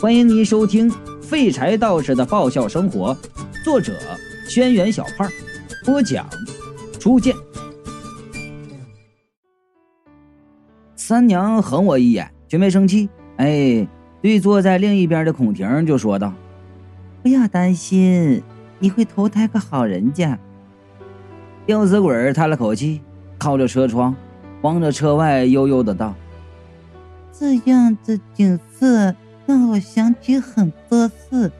[0.00, 0.90] 欢迎您收听
[1.20, 3.14] 《废柴道士的爆笑生活》，
[3.62, 3.92] 作者：
[4.48, 5.28] 轩辕小胖，
[5.84, 6.26] 播讲：
[6.98, 7.36] 初见。
[10.96, 13.10] 三娘横我一眼，却没生气。
[13.36, 13.86] 哎，
[14.22, 16.32] 对坐在另一边的孔婷就说道
[17.22, 18.42] ：“不要担心，
[18.78, 20.38] 你会投胎个好人家。”
[21.66, 23.02] 吊死鬼叹了口气，
[23.36, 24.16] 靠着车窗，
[24.62, 26.14] 望着车外，悠悠的道
[27.38, 29.14] ：“这样的景色。”
[29.50, 31.50] 让我想起很多事。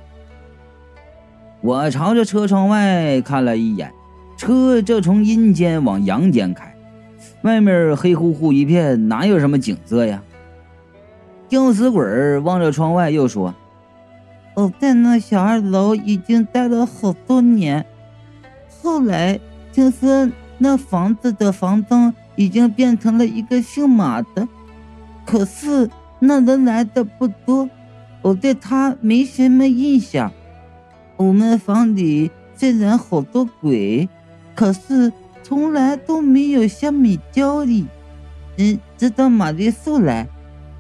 [1.61, 3.93] 我朝着车窗外看了一眼，
[4.37, 6.73] 车正从阴间往阳间开，
[7.43, 10.23] 外面黑乎乎一片，哪有什么景色呀？
[11.49, 13.53] 吊死鬼望着窗外又说
[14.55, 17.85] ：“我在那小二楼已经待了好多年，
[18.81, 19.41] 后来
[19.73, 24.47] 听说那房子的房东已经变成了一个姓马的，
[25.27, 27.69] 可是那人来的不多。”
[28.23, 30.31] 我对他没什么印象。
[31.17, 34.09] 我们房里虽然好多鬼，
[34.55, 37.87] 可是从来都没有像米焦里。
[38.59, 40.29] 嗯，直到玛丽素来，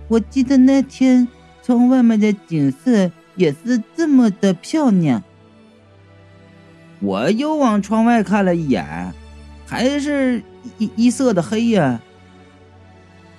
[0.09, 1.27] 我记得那天
[1.63, 5.23] 窗外面的景色也是这么的漂亮。
[7.01, 9.13] 我又往窗外看了一眼，
[9.67, 10.43] 还是
[10.77, 12.01] 一一色的黑呀。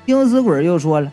[0.05, 1.11] 吊死鬼又说了，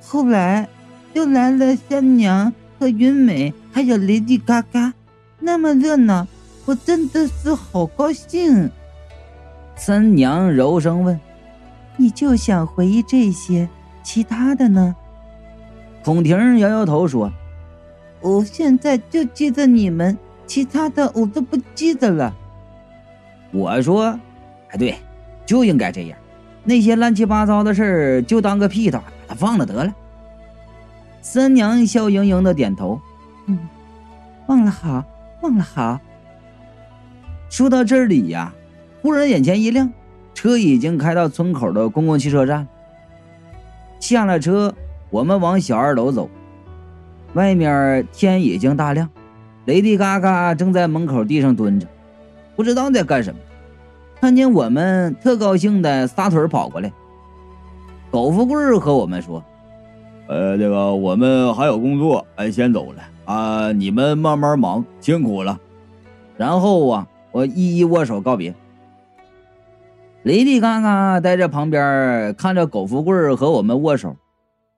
[0.00, 0.66] 后来。
[1.12, 4.92] 又来了三娘和云美，还有雷迪嘎嘎，
[5.38, 6.26] 那么热闹，
[6.64, 8.70] 我真的是好高兴。
[9.74, 11.18] 三娘柔声问
[11.96, 13.68] ：“你就想回忆这些，
[14.02, 14.94] 其他的呢？”
[16.04, 17.32] 孔婷摇摇头说
[18.20, 20.16] ：“我现在就记得你们，
[20.46, 22.34] 其他的我都不记得了。”
[23.52, 24.18] 我说
[24.70, 24.96] ：“哎，对，
[25.44, 26.18] 就应该这样，
[26.62, 29.92] 那些乱七八糟的事儿就当个屁把它放了得了。”
[31.22, 33.00] 三娘笑盈盈的点头，
[33.46, 33.58] 嗯，
[34.46, 35.04] 忘了好，
[35.42, 36.00] 忘了好。
[37.48, 38.52] 说到这里呀，
[39.02, 39.92] 忽然眼前一亮，
[40.34, 42.66] 车已经开到村口的公共汽车站。
[43.98, 44.74] 下了车，
[45.10, 46.30] 我们往小二楼走。
[47.34, 49.08] 外面天已经大亮，
[49.66, 51.86] 雷迪嘎嘎正在门口地上蹲着，
[52.56, 53.38] 不知道在干什么。
[54.20, 56.90] 看见我们，特高兴的撒腿跑过来。
[58.10, 59.44] 苟富贵和我们说。
[60.30, 63.72] 呃，这个我们还有工作，哎，先走了啊！
[63.72, 65.58] 你们慢慢忙，辛苦了。
[66.36, 68.54] 然后啊，我一一握手告别。
[70.22, 74.14] 雷迪嘎嘎待在旁边看着狗富贵和我们握手。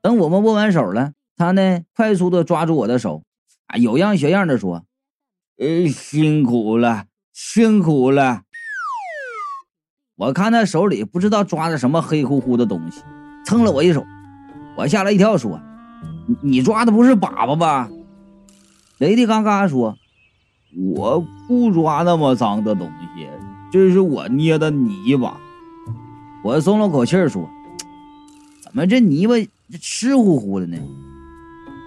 [0.01, 3.23] 等我们握完手了，他呢快速的抓住我的手，
[3.67, 4.84] 啊，有样学样的说
[5.61, 8.41] ：“呃，辛苦了，辛苦了。”
[10.17, 13.03] 我看他手里不知道抓着什么黑乎乎的东西，
[13.45, 14.03] 蹭了我一手。
[14.82, 15.60] 我吓了一跳，说
[16.26, 17.88] ：“你你抓的不是粑粑吧？”
[18.98, 19.97] 雷迪嘎嘎说
[20.97, 23.28] ：“我不抓那么脏的东西，
[23.71, 25.41] 这是我捏的泥巴。”
[26.42, 27.48] 我松了口气说
[28.60, 29.34] ：“怎么这泥巴
[29.81, 30.76] 湿乎乎的呢？”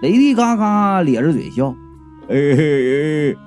[0.00, 1.74] 雷迪嘎嘎咧着嘴笑
[2.26, 3.38] ：“嘿嘿嘿，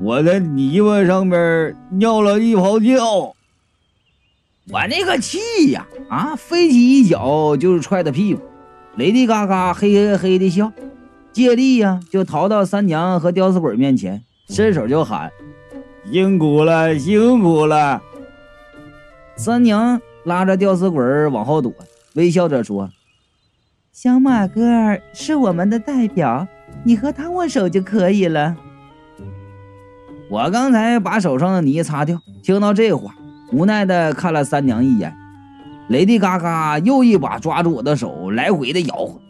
[0.00, 2.96] 我在泥巴上面尿了一泡尿。”
[4.72, 5.86] 我那个气呀！
[6.08, 8.40] 啊，飞起一脚就是踹他屁股。
[8.96, 10.72] 雷迪嘎嘎嘿嘿嘿的笑，
[11.30, 15.30] 借力呀，就逃到三娘和吊死鬼面前，伸手就喊
[16.10, 18.00] ：“辛苦了，辛苦了！”
[19.36, 21.70] 三娘拉着吊死鬼往后躲，
[22.14, 22.88] 微笑着说
[23.92, 24.62] ：“小马哥
[25.12, 26.48] 是我们的代表，
[26.82, 28.56] 你和他握手就可以了。”
[30.30, 33.14] 我刚才把手上的泥擦掉，听到这话，
[33.52, 35.14] 无奈的看了三娘一眼。
[35.88, 39.20] 雷迪嘎嘎又一把抓住我的手，来回的摇晃。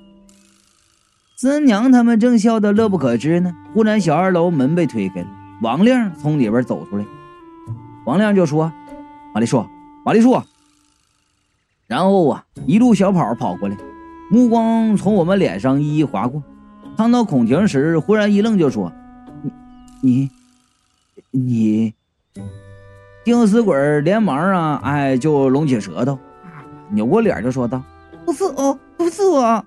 [1.36, 5.26] 三娘他们正笑得乐不可支呢，忽然小二楼门被推开了，
[5.60, 7.04] 王亮从里边走出来。
[8.06, 8.72] 王亮就说
[9.34, 9.66] ：“马丽树，
[10.04, 10.40] 马丽树。”
[11.86, 13.76] 然后啊，一路小跑跑过来，
[14.30, 16.42] 目光从我们脸上一一划过，
[16.96, 18.90] 看到孔婷时，忽然一愣，就说
[20.00, 20.30] ：“你，
[21.30, 21.94] 你，你。”
[23.24, 26.18] 吊死鬼连忙啊，哎，就拢起舌头。
[26.90, 27.82] 扭过脸就说道
[28.24, 29.64] ：“不是我，不是我。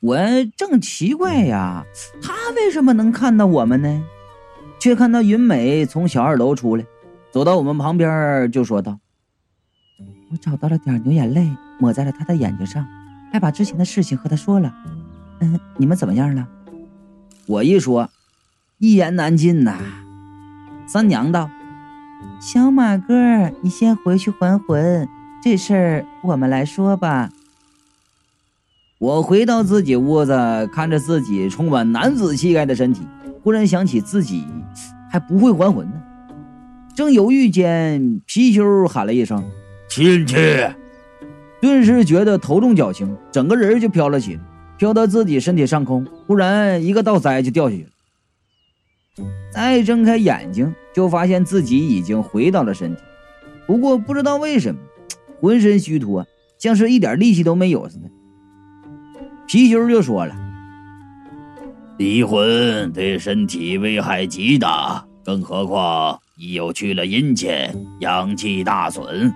[0.00, 0.18] 我
[0.56, 1.84] 正奇怪呀，
[2.22, 4.02] 他为什么能看到我们呢？
[4.78, 6.84] 却看到云美从小二楼出来，
[7.32, 8.98] 走到我们旁边就说道
[10.30, 12.86] ：‘我找到了点牛眼泪，抹在了他的眼睛上，
[13.32, 14.74] 还把之前的事情和他说了。
[15.40, 16.46] 嗯，你们怎么样了？’
[17.46, 18.10] 我一说，
[18.78, 19.78] 一言难尽呐。
[20.86, 21.48] 三娘道
[22.42, 25.08] ：‘小马哥，你先回去还魂。’
[25.44, 27.28] 这事儿我们来说吧。
[28.98, 30.32] 我回到自己屋子，
[30.72, 33.06] 看着自己充满男子气概的身体，
[33.42, 34.46] 忽然想起自己
[35.12, 36.02] 还不会还魂呢。
[36.96, 39.44] 正犹豫间，貔貅喊了一声
[39.90, 40.34] ：“亲戚！”
[41.60, 44.40] 顿时觉得头重脚轻，整个人就飘了起来，
[44.78, 46.06] 飘到自己身体上空。
[46.26, 49.26] 忽然一个倒栽就掉下去了。
[49.52, 53.02] 再睁开眼睛，就发现自己已经回到了身体，
[53.66, 54.80] 不过不知道为什么，
[55.44, 56.26] 浑身虚脱，
[56.58, 58.08] 像是一点力气都没有似的。
[59.46, 60.34] 貔貅就说了
[62.00, 69.30] ：“离婚对身体危害极大，更何况……”你又去了阴间，阳气大损。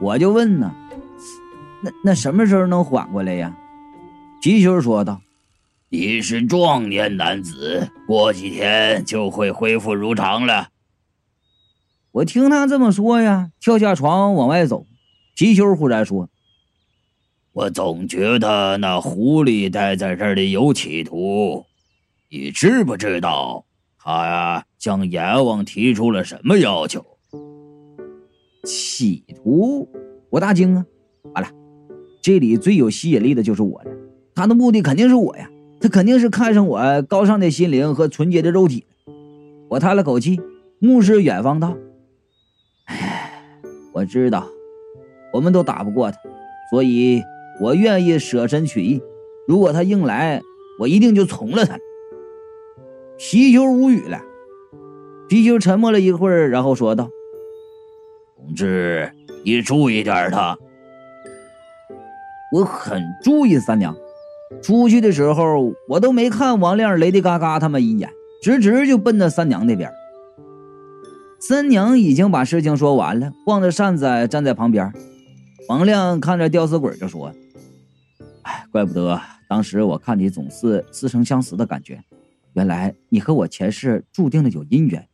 [0.00, 0.74] 我就问呢，
[1.82, 3.54] 那那什么时候能缓过来呀？
[4.42, 5.20] 貔貅说道
[5.90, 10.68] ：“你是壮年男子，过几天就会恢复如常了。”
[12.16, 14.86] 我听他这么说呀，跳下床往外走。
[15.36, 16.30] 吉修忽然说
[17.52, 21.66] ：“我总觉得那狐狸待在这里有企图，
[22.30, 23.66] 你知不知道？”
[24.02, 27.04] 他呀，向阎王提出了什么要求？
[28.64, 29.86] 企图？
[30.30, 30.86] 我大惊啊！
[31.34, 31.50] 完了，
[32.22, 33.90] 这里最有吸引力的就是我了。
[34.34, 35.50] 他的目的肯定是我呀，
[35.82, 38.86] 他肯定是看上我高尚的心灵和纯洁的肉体。
[39.68, 40.40] 我叹了口气，
[40.78, 41.85] 目视远方道：“唉，
[43.96, 44.46] 我知道，
[45.32, 46.18] 我们都打不过他，
[46.70, 47.22] 所以
[47.62, 49.02] 我愿意舍身取义。
[49.48, 50.42] 如果他硬来，
[50.78, 51.78] 我一定就从了他。”
[53.16, 54.20] 皮球无语了，
[55.30, 57.08] 皮球沉默了一会儿，然后说道
[58.36, 59.10] ：“同志，
[59.42, 60.58] 你注意点他。”
[62.52, 63.96] 我很注意三娘。
[64.62, 68.10] 出去的时候，我都没看王亮、雷迪嘎嘎他们一眼，
[68.42, 69.90] 直直就奔到三娘那边。
[71.38, 74.92] 三娘已经把事情说完了，晃着扇子站在旁边。
[75.68, 77.34] 王亮看着吊死鬼就说
[78.42, 82.02] ：“哎，怪不得当时我看你总是似曾相识的感觉。”
[82.54, 85.08] 原来你和我前世注定了有姻缘。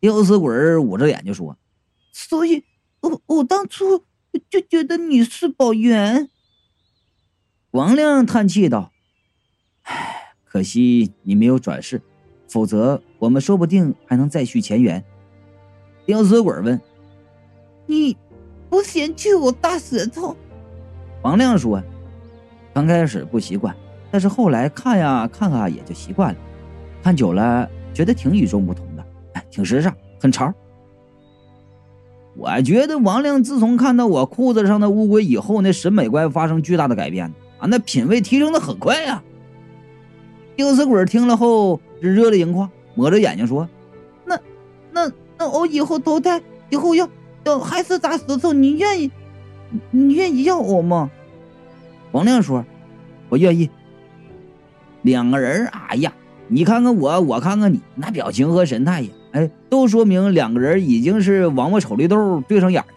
[0.00, 1.56] 吊死鬼捂着眼就说
[2.12, 2.64] ：“所以，
[3.00, 4.04] 我我当初
[4.50, 6.28] 就觉得你是宝源。”
[7.70, 8.92] 王亮叹气道
[9.84, 12.02] ：“唉，可惜你没有转世，
[12.48, 15.02] 否则我们说不定还能再续前缘。”
[16.06, 16.80] 吊死鬼问
[17.86, 18.16] ：“你
[18.70, 20.36] 不嫌弃我大舌头？”
[21.22, 21.82] 王亮说
[22.72, 23.74] ：“刚开始不习惯。”
[24.10, 26.40] 但是后来看呀看啊也就习惯了，
[27.02, 29.04] 看久了觉得挺与众不同的，
[29.34, 30.50] 哎，挺时尚，很潮。
[32.34, 37.26] 我觉得王亮自从看到我裤子上的乌龟以后，那审美观发生巨大的改变
[37.58, 39.22] 啊，那品味提升的很快呀。
[40.56, 43.68] 吊死鬼听了后是热泪盈眶，抹着眼睛说
[44.26, 44.36] ：“那
[44.90, 45.08] 那
[45.38, 47.08] 那我以后投胎以后要
[47.44, 48.52] 要还是砸石头？
[48.52, 49.08] 你愿意？
[49.92, 51.08] 你愿意要我吗？”
[52.10, 52.64] 王亮说
[53.30, 53.70] ：“我愿意。”
[55.02, 56.12] 两个人，哎呀，
[56.48, 62.88] 你看看我，我看看你，那表情和神态呀，哎，都说明两个人已经是王八瞅绿豆对上眼了。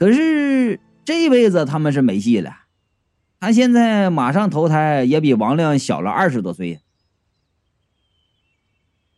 [0.00, 2.50] 可是这辈子他们是没戏了，
[3.38, 6.80] 他现在马上投胎也比王亮小了二十多岁呀。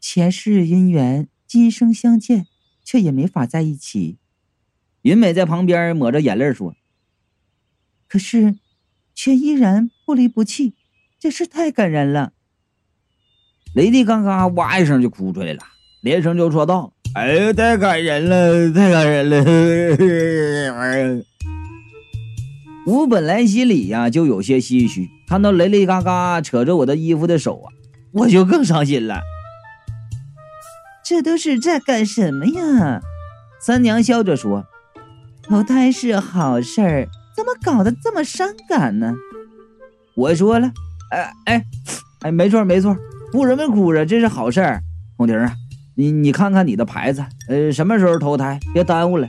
[0.06, 2.46] 前世姻缘，今生相见，
[2.84, 4.18] 却也没法在一起。
[5.00, 6.74] 云美在旁边抹着眼泪说
[8.06, 8.56] ：“可是，
[9.14, 10.74] 却依然不离不弃。”
[11.18, 12.34] 真是太感人了！
[13.74, 15.62] 雷迪刚刚哇一声就哭出来了，
[16.02, 21.24] 连声就说道：“哎呀，太感人了，太感人了！
[22.86, 27.72] ”我本来心里呀就有些唏嘘，看到雷雷嘎嘎扯着我的衣服的手啊，
[28.12, 29.22] 我就更伤心了。
[31.06, 33.00] 这都是在干什么呀？
[33.60, 34.64] 三娘笑着说
[35.46, 39.14] ：“投胎是好事儿，怎么搞得这么伤感呢？”
[40.16, 40.70] 我说了。
[41.10, 41.64] 哎哎
[42.22, 42.96] 哎，没错没错，
[43.30, 44.04] 哭什么哭啊？
[44.04, 44.80] 这是好事儿。
[45.16, 45.54] 红婷啊，
[45.94, 48.58] 你你看看你的牌子，呃，什么时候投胎？
[48.72, 49.28] 别耽误了。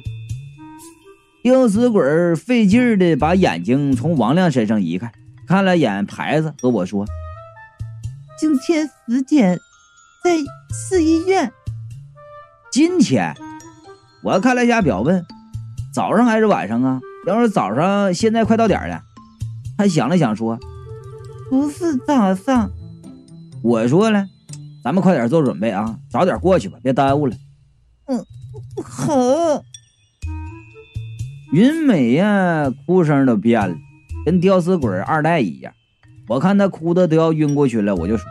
[1.43, 5.11] 吊死鬼费劲的把眼睛从王亮身上移开，
[5.47, 7.05] 看了眼牌子，和我说
[8.39, 9.59] ：“今天十点
[10.23, 10.37] 在
[10.73, 11.51] 市医院。”
[12.75, 13.33] 今天，
[14.21, 15.25] 我看了一下表，问
[15.95, 19.01] ：“早上还是晚上啊？”要是早上，现在快到点了。
[19.77, 20.59] 他想了想说。
[21.49, 22.69] 不是早上，
[23.63, 24.25] 我说了，
[24.83, 27.37] 咱们快点做准备啊，早点过去吧，别耽误了。
[28.07, 28.25] 嗯，
[28.83, 29.63] 好。
[31.53, 33.73] 云美呀，哭声都变了，
[34.25, 35.71] 跟吊死鬼二代一样。
[36.27, 38.27] 我看他哭的都要晕过去了，我就说：“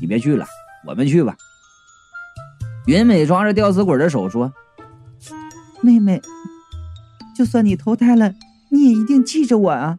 [0.00, 0.46] 你别去了，
[0.86, 1.36] 我们去吧。”
[2.86, 4.52] 云美抓着吊死鬼的手说
[5.82, 6.22] ：“妹妹，
[7.36, 8.32] 就算你投胎了，
[8.70, 9.98] 你也一定记着我啊！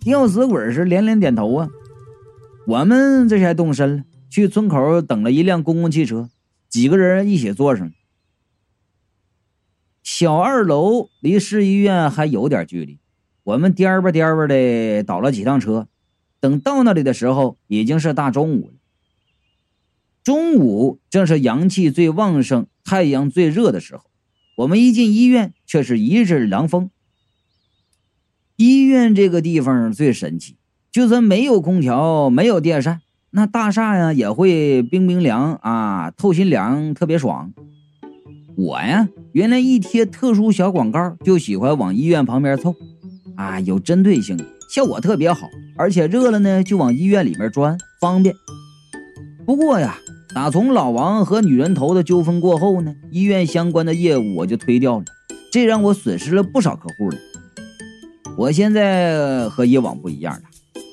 [0.00, 1.68] 吊死鬼是连连点头啊。
[2.66, 6.28] 我们这才动身了，去村口等了一辆公共汽车，
[6.68, 7.90] 几个人一起坐上。
[10.02, 13.00] 小二楼离市医院还有点距离，
[13.44, 15.88] 我们颠吧颠吧的倒了几趟车，
[16.38, 18.74] 等到那里的时候已经是大中午了。
[20.26, 24.02] 中午正是阳气最旺盛、太阳最热的时候，
[24.56, 26.90] 我们一进医院却是一阵凉风。
[28.56, 30.56] 医院这个地方最神奇，
[30.90, 37.52] 就算没有空调、没有电扇，那大厦呀也会冰冰凉啊，透心凉，特别爽。
[38.56, 42.74] 我呀，原来一贴特殊小广告就喜欢往医院旁边凑，
[43.36, 44.36] 啊，有针对性，
[44.68, 45.46] 效果特别好，
[45.78, 48.34] 而且热了呢就往医院里面钻，方便。
[49.44, 49.96] 不过呀。
[50.36, 55.04] 打从老王和女人头的纠纷过后呢，医院相关的业务我就推掉了，
[55.50, 57.16] 这让我损失了不少客户了。
[58.36, 60.42] 我现在和以往不一样了，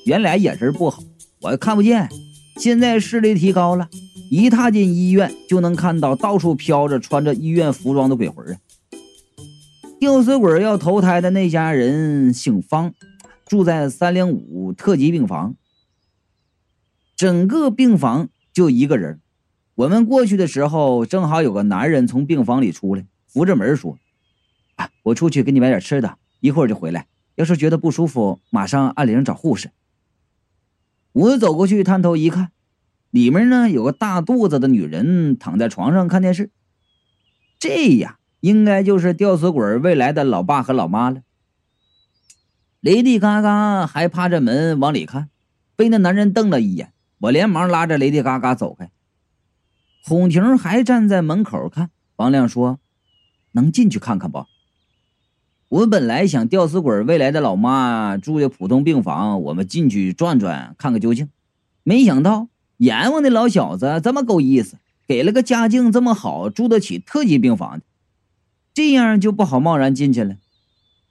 [0.06, 1.02] 原来眼神不好，
[1.42, 2.08] 我看不见，
[2.56, 3.90] 现在视力提高了，
[4.30, 8.56] 一踏进医院就能看到到处飘着穿着医院服装的鬼魂啊！
[10.00, 12.94] 吊死鬼要投胎的那家人姓方，
[13.44, 15.54] 住在三零五特级病房，
[17.14, 19.20] 整个病房就一个人。
[19.76, 23.98] 我们过去的时候，正好有个男人从病房里出来，扶着门说
[24.76, 27.08] ：“啊，我出去给你买点吃的，一会儿就回来。
[27.34, 29.72] 要是觉得不舒服，马上按铃找护士。”
[31.10, 32.52] 我走过去探头一看，
[33.10, 36.50] 里面呢有个大肚子的女人躺在床上看电视。
[37.58, 41.22] 这呀，应该就是吊死鬼未来的老爸和老妈了。
[42.80, 45.30] 雷迪嘎嘎还趴着门往里看，
[45.74, 48.90] 被那男人瞪了一眼，我连忙拉着雷迪嘎嘎走开。
[50.06, 51.88] 孔婷还站在门口看。
[52.16, 52.78] 王亮说
[53.52, 54.44] ：“能进去看看不？”
[55.70, 61.30] 我本来想吊死鬼未来的老妈住的普通病房，我们进去转转看个究竟。
[61.82, 67.84] 没想到阎王的老小子这么够意思，给了个家境这么好、住得起特级病房的，
[68.74, 70.36] 这样就不好贸然进去了。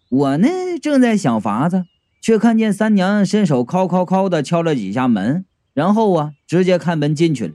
[0.10, 0.48] 我呢
[0.80, 1.86] 正在想法子，
[2.22, 7.54] 却看见三娘伸手敲敲敲的敲了几下门，然后啊直接开门进去了。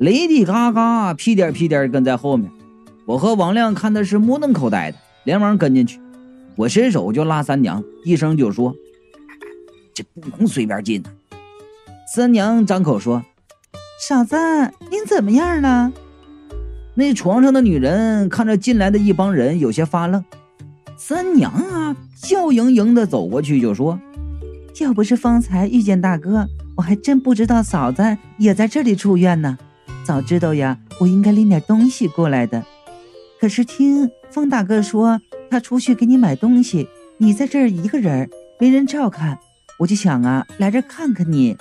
[0.00, 2.48] 雷迪嘎嘎屁颠屁颠跟在后面，
[3.04, 5.98] 我和王亮看的是目瞪口呆的，连忙跟进去。
[6.54, 8.76] 我伸手就拉三娘，一声就说
[9.92, 11.02] ：“这不能随便进。”
[12.14, 13.24] 三娘张口说
[14.08, 14.36] ：“嫂子，
[14.88, 15.92] 您怎么样了？”
[16.94, 20.24] 那床上的女人看着进来的一帮人，有些发愣。
[20.96, 23.98] 三娘啊，笑盈盈的走过去就说
[24.80, 29.58] ：“要不是方才遇见大哥，我还真不知道嫂子也在这里住院呢。”
[30.08, 32.64] 早知道呀，我应该拎点东西过来的。
[33.38, 36.88] 可是听风大哥说，他出去给你买东西，
[37.18, 39.38] 你在这儿一个人，没人照看，
[39.78, 41.58] 我就想啊，来这看看你。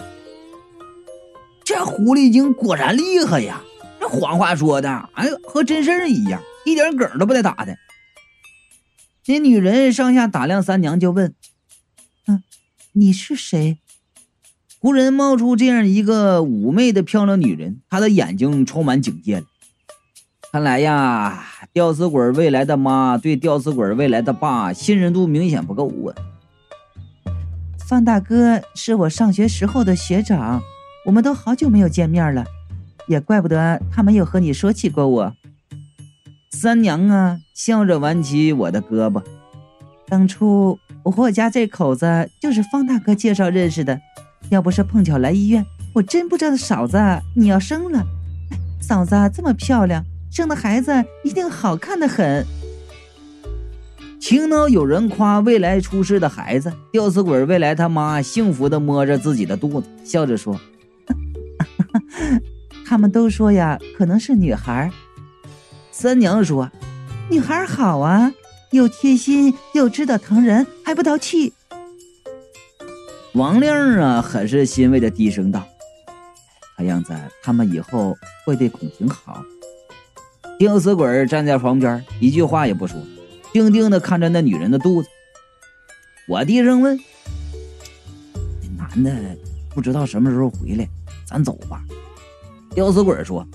[1.65, 3.61] 这狐狸精果然厉害呀！
[3.99, 7.75] 这谎话说的，哎，和真事儿一样，一点梗都不带打的。
[9.25, 11.35] 那女人上下打量三娘，就问
[12.27, 12.41] ：“嗯，
[12.93, 13.79] 你是谁？”
[14.79, 19.43] 忽然冒出这样一个妩媚的漂亮女人，她的眼睛充满警戒。
[20.51, 21.43] 看来呀，
[21.73, 26.15] 吊死鬼未来的妈对吊死鬼未来的爸信任度明显不够啊。
[27.87, 30.61] 方大哥是我上学时候的学长，
[31.05, 32.45] 我们都好久没有见面了，
[33.07, 35.33] 也怪不得他没有和你说起过我。
[36.51, 39.21] 三娘啊，笑着挽起我的胳膊。
[40.07, 43.99] 当初我和我家这口子就是方大哥介绍认识的。
[44.49, 46.97] 要不是碰巧来医院，我真不知道嫂子
[47.35, 48.05] 你要生了。
[48.81, 52.45] 嫂子这么漂亮，生的孩子一定好看的很。
[54.19, 60.59] 听到有人夸未来出世的孩子，吊死鬼未来他妈幸福的摸着自己的肚子，笑着说
[62.85, 64.91] ：“他们都说呀，可能是女孩。”
[65.91, 66.69] 三娘说
[67.29, 68.33] ：“女孩好啊，
[68.71, 71.53] 又贴心又知道疼人，还不淘气。”
[73.37, 75.63] 王亮啊，很是欣慰的低声道
[76.75, 79.43] ：“看样子他们以后会对孔婷好。”
[80.57, 82.99] 吊死鬼站在旁边，一句话也不说，
[83.53, 85.09] 定定的看着那女人的肚子。
[86.27, 86.99] 我低声问
[88.75, 89.37] ：“那男的
[89.69, 90.89] 不知道什么时候回来，
[91.27, 91.83] 咱走吧。”
[92.73, 93.47] 吊死鬼说：“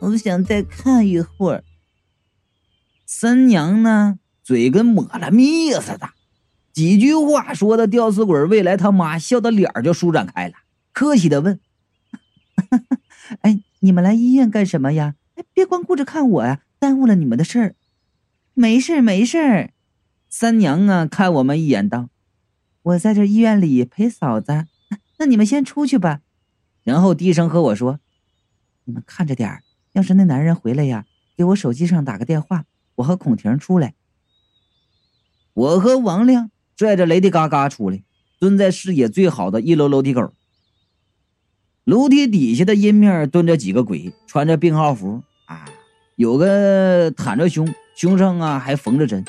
[0.00, 1.62] 我想再看一会儿。”
[3.04, 6.08] 三娘呢，嘴跟抹了蜜似的。
[6.72, 10.54] 几句话说的，吊死鬼未来他妈笑的脸就舒展开了，
[10.92, 11.60] 客气的问
[13.42, 15.14] ：“哎，你们来医院干什么呀？
[15.34, 17.74] 哎，别光顾着看我呀，耽误了你们的事儿。
[18.54, 19.70] ”“没事没事
[20.28, 22.08] 三娘啊，看我们一眼，道
[22.82, 24.66] ：“我在这医院里陪嫂子，
[25.18, 26.20] 那你们先出去吧。”
[26.82, 28.00] 然后低声和我说
[28.84, 29.62] ：“你们看着点儿，
[29.92, 31.04] 要是那男人回来呀，
[31.36, 32.64] 给我手机上打个电话，
[32.96, 33.94] 我和孔婷出来。”
[35.52, 36.50] 我和王亮
[36.80, 38.02] 拽着雷迪嘎嘎出来，
[38.38, 40.32] 蹲在视野最好的一楼楼梯口。
[41.84, 45.66] 楼梯底下的阴面蹲着几个鬼，穿着病号服啊，
[46.16, 49.22] 有个袒着胸，胸上啊还缝着针。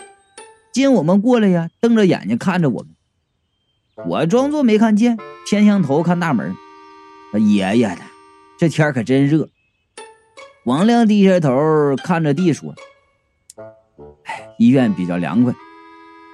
[0.72, 2.96] 见我们过来呀，瞪着眼睛看着我们。
[4.08, 6.56] 我装作没看见，偏向头看大门。
[7.38, 8.02] 爷爷的，
[8.58, 9.50] 这天可真热。
[10.64, 11.52] 王亮低下头
[11.98, 12.74] 看着地说
[14.24, 15.54] ：“哎，医院比较凉快。”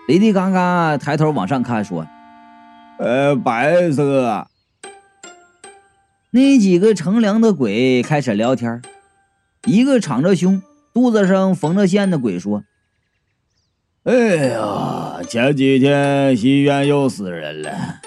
[0.07, 2.07] 雷迪嘎嘎抬头往上看说
[2.97, 4.47] ：“呃，白色。”
[6.31, 8.81] 那几个乘凉的鬼开始聊天。
[9.65, 10.61] 一个敞着胸、
[10.93, 12.63] 肚子上缝着线的鬼说
[14.03, 14.13] ：“哎
[14.47, 17.99] 呀，前几天医院又死人了。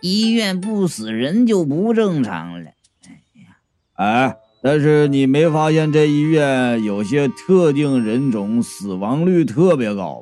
[0.00, 2.70] 医院不死人就不正常了。
[3.04, 3.56] 哎呀，
[3.94, 10.20] 哎，但是你没发现这医院有些特定人种死亡率特别高？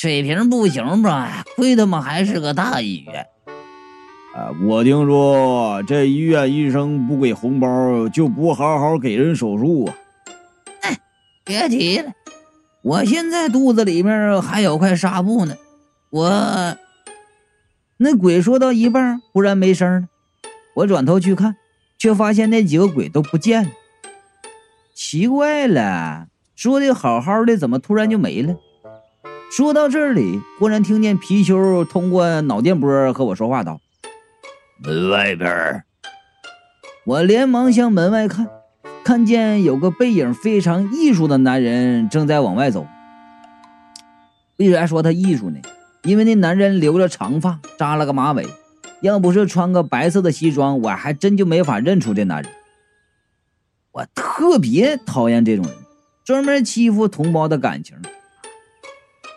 [0.00, 1.44] 水平不行吧？
[1.56, 3.26] 亏他妈还是个大医院。”
[4.34, 9.94] 啊，我听说这医院医生不给红包，就不好好给人手术啊！
[10.80, 10.98] 哎，
[11.44, 12.12] 别提了，
[12.80, 15.54] 我现在肚子里面还有块纱布呢。
[16.08, 16.78] 我
[17.98, 20.08] 那鬼说到一半，忽然没声了。
[20.76, 21.56] 我转头去看，
[21.98, 23.70] 却发现那几个鬼都不见了。
[24.94, 28.56] 奇怪了，说的好好的，怎么突然就没了？
[29.50, 33.80] 说到这里，忽然听见皮丘通过脑电波和我说话道。
[34.78, 35.82] 门外边，
[37.04, 38.48] 我连忙向门外看，
[39.02, 42.86] 看见有个背影非常艺术的男人正在往外走。
[44.58, 45.58] 为啥说他艺术呢？
[46.04, 48.46] 因为那男人留着长发，扎了个马尾，
[49.02, 52.52] 要不是穿个白色的西装，我还真就没法认出这男人。
[53.90, 55.74] 我特别讨厌这种人，
[56.24, 57.96] 专门欺负同胞的感情。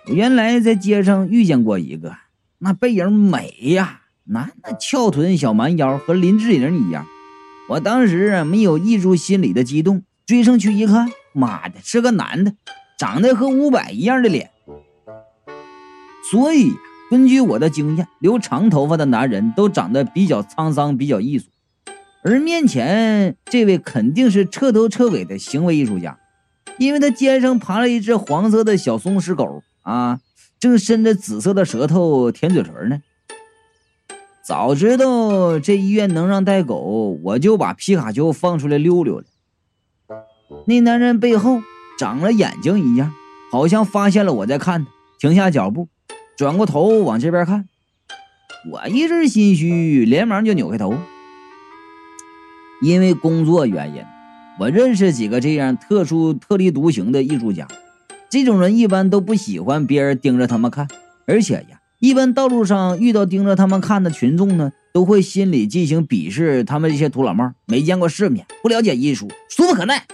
[0.07, 2.17] 原来在街上遇见过一个，
[2.59, 4.01] 那背影美呀。
[4.25, 7.05] 那那翘臀小蛮腰和林志颖一样，
[7.69, 12.53] 我当时没有抑住心里的激动，追上去一看，妈的，是个男的，
[12.97, 14.49] 长得和伍佰一样的脸。
[16.31, 16.73] 所以
[17.09, 21.47] 根据我的经验，留长头发的男人都长得比较沧桑，比较艺术，
[22.23, 26.17] 而面前这位肯定是彻头彻尾的行为艺术家，
[26.77, 30.19] 因为他肩上爬了一只黄色的小松狮狗啊，
[30.59, 33.01] 正伸着紫色的舌头舔嘴唇呢。
[34.45, 39.25] 早知道这医院能让带狗，我就把皮卡丘放出来溜溜了。
[40.67, 41.61] 那男人背后
[41.97, 43.13] 长了眼睛一样，
[43.51, 45.87] 好像发现了我在看他，停下脚步，
[46.37, 47.69] 转过头往这边看。
[48.69, 50.95] 我一阵心虚，连忙就扭开头。
[52.81, 54.03] 因为工作原因，
[54.59, 57.65] 我认识几个这样特殊、特立独行的艺术家。
[58.33, 60.87] 这种人一般都不喜欢别人盯着他们看，
[61.27, 61.79] 而且呀。
[61.99, 70.07] 一般道路上遇到盯着他们看的群众呢，都会心里进行鄙视，他们这些土老帽没见过世面，不了解艺术，俗不可耐。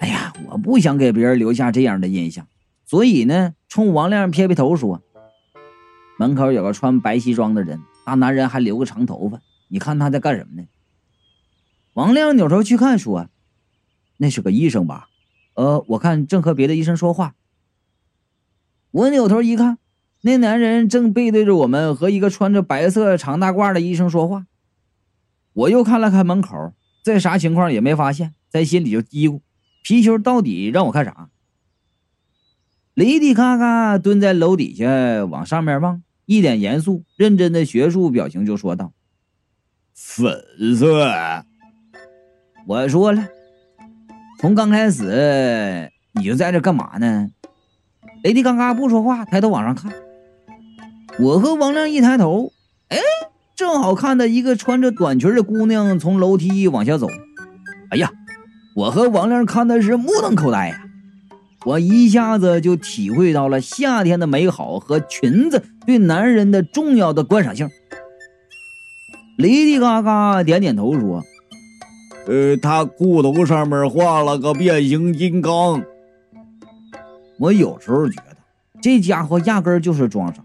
[0.00, 2.48] 哎呀，我不想给别人留下这样的印象，
[2.84, 5.00] 所以呢，冲王亮撇撇头说
[6.18, 10.66] ：“门口有个穿白西装的人，大男人还留个长头发，你看他在干什么呢？”
[11.94, 13.28] 王亮扭头去看，说
[14.18, 15.06] ：“那是个医生吧？
[15.58, 17.34] 呃，我看正和别的医生说话。”
[18.92, 19.78] 我扭头一看。
[20.20, 24.46] 那男人正背对着我们，和一个穿着白色长大褂的医生说话。
[25.52, 26.72] 我又看了看门口，
[27.04, 29.40] 这啥情况也没发现，在心里就嘀咕：
[29.84, 31.30] 皮球到底让我看啥？
[32.94, 38.92] 雷迪咔咔蹲在楼底下往上面望，一脸严肃认真的学术表情就说道
[39.94, 40.44] ：“粉
[40.76, 41.44] 色。”
[42.66, 43.28] 我说了，
[44.40, 47.28] 从刚开始你就在这干嘛呢？
[48.22, 49.92] 雷迪嘎嘎不说话，抬头往上看。
[51.18, 52.52] 我和王亮一抬头，
[52.88, 52.98] 哎，
[53.56, 57.08] 正好看到一个穿着短裙的姑娘从楼梯往下走。
[57.90, 58.10] 哎呀，
[58.76, 60.84] 我和王亮看的是目瞪口呆呀！
[61.66, 67.68] 我一下子就体会到了夏天的美好和裙子对男人的重要的观赏性。
[69.36, 71.24] 雷迪嘎嘎点点头说
[72.28, 75.82] ：“呃，他裤头上面画了个变形金刚。”
[77.40, 78.36] 我有时候觉得
[78.80, 80.42] 这家伙压根就是装傻。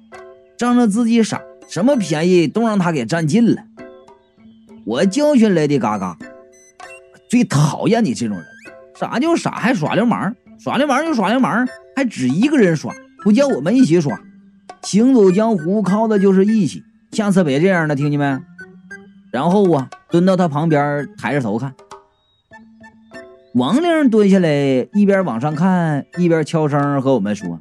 [0.58, 3.62] 仗着自己傻，什么便宜都让他给占尽了。
[4.86, 6.18] 我教训雷迪嘎嘎，
[7.30, 8.46] 最讨厌你这种人。
[8.96, 10.36] 啥叫傻还耍流氓？
[10.60, 12.94] 耍流氓就耍流氓，还只一个人耍，
[13.24, 14.22] 不叫我们一起耍。
[14.84, 18.40] 行走江湖靠的就是义气，下次别这样了，听见没？
[19.32, 21.74] 然后啊，蹲到他旁边，抬着头看。
[23.56, 24.48] 王玲蹲下来，
[24.94, 27.60] 一边往上看，一边悄声和我们说。